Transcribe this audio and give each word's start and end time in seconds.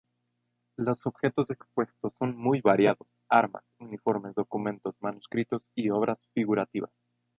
Los 0.79 1.05
objetos 1.05 1.51
expuestos 1.51 2.15
son 2.17 2.35
muy 2.35 2.59
variados: 2.59 3.07
armas, 3.29 3.63
uniformes, 3.79 4.33
documentos, 4.33 4.95
manuscritos 4.99 5.67
y 5.75 5.91
obras 5.91 6.17
figurativas. 6.33 6.89